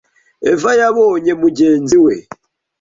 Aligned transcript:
eva 0.51 0.71
yabonye 0.81 1.31
mugenzi 1.41 1.95
we 2.05 2.15